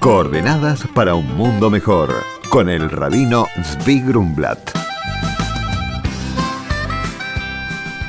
Coordenadas 0.00 0.88
para 0.94 1.14
un 1.14 1.26
mundo 1.36 1.68
mejor 1.68 2.14
con 2.48 2.70
el 2.70 2.88
rabino 2.88 3.44
Zvi 3.62 4.00
Grumblat. 4.00 4.58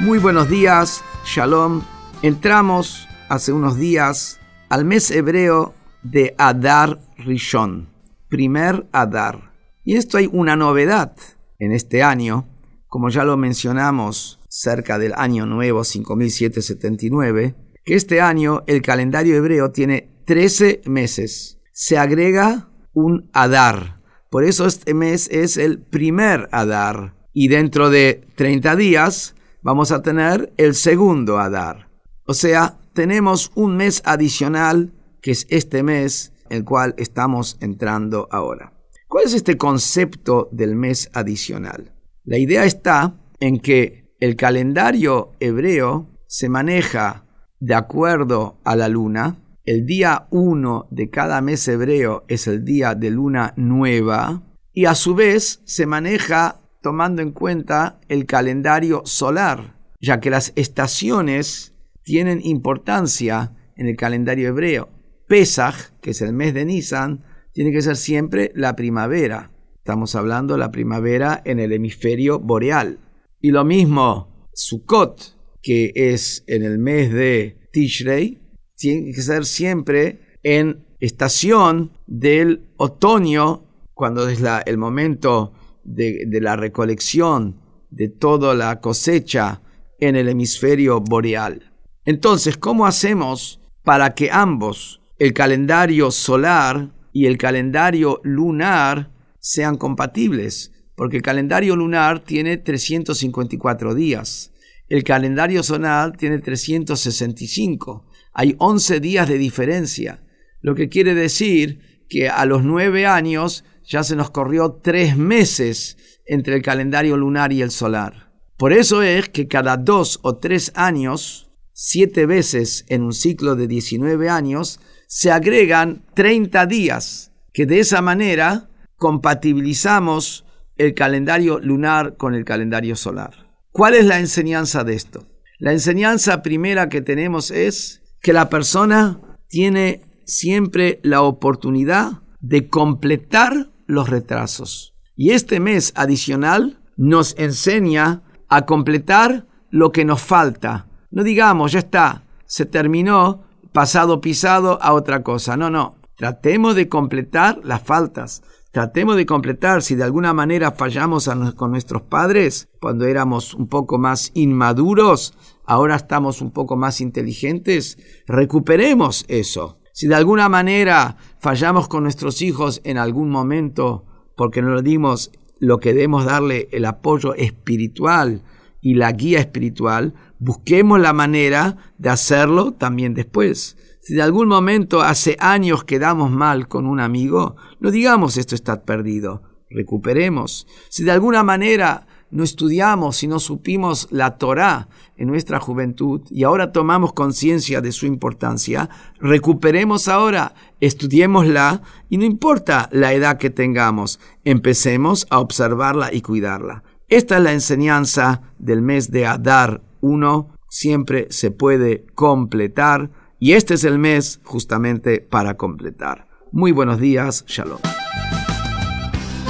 Muy 0.00 0.18
buenos 0.18 0.48
días, 0.48 1.04
Shalom. 1.26 1.82
Entramos 2.22 3.06
hace 3.28 3.52
unos 3.52 3.76
días 3.76 4.40
al 4.70 4.86
mes 4.86 5.10
hebreo 5.10 5.74
de 6.02 6.34
Adar 6.38 7.00
Rishon, 7.18 7.90
primer 8.30 8.86
Adar. 8.92 9.52
Y 9.84 9.96
esto 9.96 10.16
hay 10.16 10.26
una 10.32 10.56
novedad 10.56 11.14
en 11.58 11.72
este 11.72 12.02
año, 12.02 12.48
como 12.86 13.10
ya 13.10 13.24
lo 13.24 13.36
mencionamos 13.36 14.40
cerca 14.48 14.98
del 14.98 15.12
año 15.16 15.44
nuevo 15.44 15.84
5779, 15.84 17.54
que 17.84 17.94
este 17.94 18.22
año 18.22 18.62
el 18.66 18.80
calendario 18.80 19.36
hebreo 19.36 19.70
tiene 19.70 20.08
13 20.24 20.80
meses. 20.86 21.60
Se 21.76 21.98
agrega 21.98 22.68
un 22.92 23.28
Adar. 23.32 24.00
Por 24.30 24.44
eso 24.44 24.64
este 24.64 24.94
mes 24.94 25.28
es 25.32 25.56
el 25.56 25.80
primer 25.80 26.48
Adar. 26.52 27.16
Y 27.32 27.48
dentro 27.48 27.90
de 27.90 28.24
30 28.36 28.76
días 28.76 29.34
vamos 29.60 29.90
a 29.90 30.00
tener 30.00 30.52
el 30.56 30.76
segundo 30.76 31.40
Adar. 31.40 31.90
O 32.26 32.32
sea, 32.32 32.78
tenemos 32.92 33.50
un 33.56 33.76
mes 33.76 34.02
adicional 34.04 34.92
que 35.20 35.32
es 35.32 35.48
este 35.50 35.82
mes, 35.82 36.32
el 36.48 36.64
cual 36.64 36.94
estamos 36.96 37.56
entrando 37.60 38.28
ahora. 38.30 38.72
¿Cuál 39.08 39.24
es 39.24 39.34
este 39.34 39.58
concepto 39.58 40.48
del 40.52 40.76
mes 40.76 41.10
adicional? 41.12 41.92
La 42.22 42.38
idea 42.38 42.64
está 42.64 43.16
en 43.40 43.58
que 43.58 44.14
el 44.20 44.36
calendario 44.36 45.32
hebreo 45.40 46.08
se 46.28 46.48
maneja 46.48 47.24
de 47.58 47.74
acuerdo 47.74 48.60
a 48.62 48.76
la 48.76 48.88
luna. 48.88 49.38
El 49.66 49.86
día 49.86 50.26
1 50.30 50.88
de 50.90 51.08
cada 51.08 51.40
mes 51.40 51.66
hebreo 51.68 52.24
es 52.28 52.46
el 52.46 52.66
día 52.66 52.94
de 52.94 53.10
luna 53.10 53.54
nueva 53.56 54.42
y 54.74 54.84
a 54.84 54.94
su 54.94 55.14
vez 55.14 55.62
se 55.64 55.86
maneja 55.86 56.60
tomando 56.82 57.22
en 57.22 57.32
cuenta 57.32 57.98
el 58.08 58.26
calendario 58.26 59.00
solar, 59.06 59.78
ya 60.02 60.20
que 60.20 60.28
las 60.28 60.52
estaciones 60.56 61.72
tienen 62.02 62.44
importancia 62.44 63.54
en 63.74 63.86
el 63.86 63.96
calendario 63.96 64.48
hebreo. 64.48 64.90
Pesach, 65.28 65.92
que 66.02 66.10
es 66.10 66.20
el 66.20 66.34
mes 66.34 66.52
de 66.52 66.66
Nisan, 66.66 67.24
tiene 67.52 67.72
que 67.72 67.80
ser 67.80 67.96
siempre 67.96 68.52
la 68.54 68.76
primavera. 68.76 69.50
Estamos 69.78 70.14
hablando 70.14 70.54
de 70.54 70.60
la 70.60 70.72
primavera 70.72 71.40
en 71.42 71.58
el 71.58 71.72
hemisferio 71.72 72.38
boreal. 72.38 72.98
Y 73.40 73.50
lo 73.50 73.64
mismo, 73.64 74.46
Sukkot, 74.52 75.38
que 75.62 75.90
es 75.94 76.44
en 76.48 76.64
el 76.64 76.78
mes 76.78 77.10
de 77.14 77.56
Tishrei, 77.72 78.43
tiene 78.76 79.12
que 79.12 79.22
ser 79.22 79.46
siempre 79.46 80.38
en 80.42 80.84
estación 81.00 81.92
del 82.06 82.68
otoño, 82.76 83.64
cuando 83.94 84.28
es 84.28 84.40
la, 84.40 84.60
el 84.60 84.78
momento 84.78 85.52
de, 85.84 86.24
de 86.26 86.40
la 86.40 86.56
recolección 86.56 87.60
de 87.90 88.08
toda 88.08 88.54
la 88.54 88.80
cosecha 88.80 89.62
en 90.00 90.16
el 90.16 90.28
hemisferio 90.28 91.00
boreal. 91.00 91.72
Entonces, 92.04 92.56
¿cómo 92.56 92.86
hacemos 92.86 93.60
para 93.82 94.14
que 94.14 94.30
ambos, 94.30 95.00
el 95.18 95.32
calendario 95.32 96.10
solar 96.10 96.90
y 97.12 97.26
el 97.26 97.38
calendario 97.38 98.20
lunar, 98.24 99.12
sean 99.38 99.76
compatibles? 99.76 100.72
Porque 100.96 101.16
el 101.16 101.22
calendario 101.22 101.76
lunar 101.76 102.24
tiene 102.24 102.56
354 102.56 103.94
días 103.94 104.53
el 104.88 105.02
calendario 105.04 105.62
zonal 105.62 106.16
tiene 106.16 106.38
365. 106.38 108.06
Hay 108.32 108.54
11 108.58 109.00
días 109.00 109.28
de 109.28 109.38
diferencia, 109.38 110.22
lo 110.60 110.74
que 110.74 110.88
quiere 110.88 111.14
decir 111.14 112.04
que 112.08 112.28
a 112.28 112.44
los 112.44 112.64
9 112.64 113.06
años 113.06 113.64
ya 113.84 114.02
se 114.02 114.16
nos 114.16 114.30
corrió 114.30 114.80
3 114.82 115.16
meses 115.16 115.96
entre 116.26 116.56
el 116.56 116.62
calendario 116.62 117.16
lunar 117.16 117.52
y 117.52 117.62
el 117.62 117.70
solar. 117.70 118.32
Por 118.56 118.72
eso 118.72 119.02
es 119.02 119.28
que 119.28 119.48
cada 119.48 119.76
2 119.76 120.20
o 120.22 120.36
3 120.36 120.72
años, 120.74 121.50
7 121.72 122.26
veces 122.26 122.84
en 122.88 123.02
un 123.02 123.12
ciclo 123.12 123.56
de 123.56 123.66
19 123.66 124.28
años, 124.28 124.80
se 125.06 125.30
agregan 125.30 126.04
30 126.14 126.66
días, 126.66 127.32
que 127.52 127.66
de 127.66 127.80
esa 127.80 128.00
manera 128.00 128.70
compatibilizamos 128.96 130.44
el 130.76 130.94
calendario 130.94 131.58
lunar 131.58 132.16
con 132.16 132.34
el 132.34 132.44
calendario 132.44 132.96
solar. 132.96 133.43
¿Cuál 133.74 133.94
es 133.94 134.06
la 134.06 134.20
enseñanza 134.20 134.84
de 134.84 134.94
esto? 134.94 135.26
La 135.58 135.72
enseñanza 135.72 136.42
primera 136.42 136.88
que 136.88 137.02
tenemos 137.02 137.50
es 137.50 138.02
que 138.20 138.32
la 138.32 138.48
persona 138.48 139.20
tiene 139.48 140.00
siempre 140.26 141.00
la 141.02 141.22
oportunidad 141.22 142.22
de 142.38 142.68
completar 142.68 143.72
los 143.88 144.08
retrasos. 144.08 144.94
Y 145.16 145.30
este 145.30 145.58
mes 145.58 145.92
adicional 145.96 146.78
nos 146.96 147.34
enseña 147.36 148.22
a 148.48 148.64
completar 148.64 149.48
lo 149.70 149.90
que 149.90 150.04
nos 150.04 150.22
falta. 150.22 150.86
No 151.10 151.24
digamos, 151.24 151.72
ya 151.72 151.80
está, 151.80 152.22
se 152.46 152.66
terminó, 152.66 153.42
pasado 153.72 154.20
pisado 154.20 154.80
a 154.80 154.92
otra 154.92 155.24
cosa. 155.24 155.56
No, 155.56 155.68
no. 155.68 155.96
Tratemos 156.14 156.76
de 156.76 156.88
completar 156.88 157.58
las 157.64 157.82
faltas. 157.82 158.44
Tratemos 158.74 159.14
de 159.14 159.24
completar, 159.24 159.82
si 159.82 159.94
de 159.94 160.02
alguna 160.02 160.34
manera 160.34 160.72
fallamos 160.72 161.30
con 161.54 161.70
nuestros 161.70 162.02
padres 162.02 162.68
cuando 162.80 163.06
éramos 163.06 163.54
un 163.54 163.68
poco 163.68 163.98
más 163.98 164.32
inmaduros, 164.34 165.32
ahora 165.64 165.94
estamos 165.94 166.42
un 166.42 166.50
poco 166.50 166.76
más 166.76 167.00
inteligentes, 167.00 167.98
recuperemos 168.26 169.26
eso. 169.28 169.78
Si 169.92 170.08
de 170.08 170.16
alguna 170.16 170.48
manera 170.48 171.18
fallamos 171.38 171.86
con 171.86 172.02
nuestros 172.02 172.42
hijos 172.42 172.80
en 172.82 172.98
algún 172.98 173.30
momento 173.30 174.06
porque 174.34 174.60
no 174.60 174.74
le 174.74 174.82
dimos 174.82 175.30
lo 175.60 175.78
que 175.78 175.94
debemos 175.94 176.24
darle 176.24 176.66
el 176.72 176.84
apoyo 176.86 177.36
espiritual 177.36 178.42
y 178.80 178.94
la 178.94 179.12
guía 179.12 179.38
espiritual, 179.38 180.14
busquemos 180.40 180.98
la 180.98 181.12
manera 181.12 181.76
de 181.98 182.08
hacerlo 182.08 182.72
también 182.72 183.14
después. 183.14 183.76
Si 184.04 184.12
de 184.12 184.20
algún 184.20 184.48
momento 184.48 185.00
hace 185.00 185.34
años 185.40 185.84
quedamos 185.84 186.30
mal 186.30 186.68
con 186.68 186.86
un 186.86 187.00
amigo, 187.00 187.56
no 187.80 187.90
digamos 187.90 188.36
esto 188.36 188.54
está 188.54 188.82
perdido, 188.82 189.40
recuperemos. 189.70 190.66
Si 190.90 191.04
de 191.04 191.10
alguna 191.10 191.42
manera 191.42 192.06
no 192.30 192.44
estudiamos 192.44 193.22
y 193.22 193.28
no 193.28 193.38
supimos 193.38 194.08
la 194.10 194.36
Torá 194.36 194.88
en 195.16 195.28
nuestra 195.28 195.58
juventud 195.58 196.20
y 196.30 196.44
ahora 196.44 196.70
tomamos 196.70 197.14
conciencia 197.14 197.80
de 197.80 197.92
su 197.92 198.04
importancia, 198.04 198.90
recuperemos 199.20 200.06
ahora, 200.08 200.54
estudiémosla 200.80 201.80
y 202.10 202.18
no 202.18 202.26
importa 202.26 202.90
la 202.92 203.14
edad 203.14 203.38
que 203.38 203.48
tengamos, 203.48 204.20
empecemos 204.44 205.26
a 205.30 205.38
observarla 205.38 206.12
y 206.12 206.20
cuidarla. 206.20 206.84
Esta 207.08 207.38
es 207.38 207.42
la 207.42 207.54
enseñanza 207.54 208.42
del 208.58 208.82
mes 208.82 209.10
de 209.10 209.24
Adar 209.24 209.80
1, 210.02 210.50
siempre 210.68 211.26
se 211.30 211.50
puede 211.50 212.04
completar 212.14 213.23
y 213.44 213.52
este 213.52 213.74
es 213.74 213.84
el 213.84 213.98
mes 213.98 214.40
justamente 214.42 215.20
para 215.20 215.58
completar. 215.58 216.26
Muy 216.50 216.72
buenos 216.72 216.98
días, 216.98 217.44
Shalom. 217.46 217.78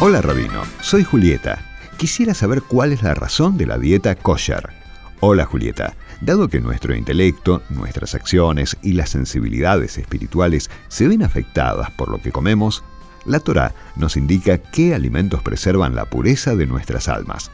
Hola 0.00 0.20
Rabino, 0.20 0.62
soy 0.80 1.04
Julieta. 1.04 1.64
Quisiera 1.96 2.34
saber 2.34 2.62
cuál 2.62 2.90
es 2.90 3.04
la 3.04 3.14
razón 3.14 3.56
de 3.56 3.66
la 3.66 3.78
dieta 3.78 4.16
kosher. 4.16 4.68
Hola 5.20 5.44
Julieta, 5.44 5.94
dado 6.20 6.48
que 6.48 6.60
nuestro 6.60 6.96
intelecto, 6.96 7.62
nuestras 7.70 8.16
acciones 8.16 8.76
y 8.82 8.94
las 8.94 9.10
sensibilidades 9.10 9.96
espirituales 9.96 10.70
se 10.88 11.06
ven 11.06 11.22
afectadas 11.22 11.92
por 11.92 12.08
lo 12.08 12.20
que 12.20 12.32
comemos, 12.32 12.82
la 13.24 13.38
Torah 13.38 13.76
nos 13.94 14.16
indica 14.16 14.58
qué 14.58 14.96
alimentos 14.96 15.40
preservan 15.40 15.94
la 15.94 16.06
pureza 16.06 16.56
de 16.56 16.66
nuestras 16.66 17.06
almas. 17.06 17.52